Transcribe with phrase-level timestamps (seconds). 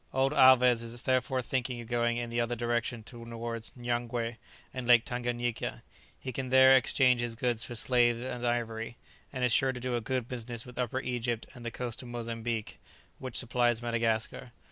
[0.15, 4.37] Old Alvez is therefore thinking of going in the other direction towards Nyangwe
[4.73, 5.83] and Lake Tanganyika;
[6.19, 8.97] he can there exchange his goods for slaves and ivory,
[9.31, 12.07] and is sure to do a good business with Upper Egypt and the coast of
[12.07, 12.79] Mozambique,
[13.19, 14.51] which supplies Madagascar.